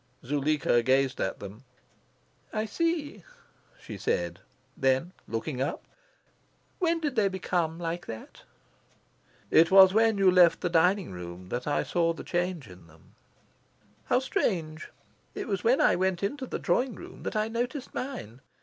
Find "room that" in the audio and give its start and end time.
11.11-11.67, 16.95-17.35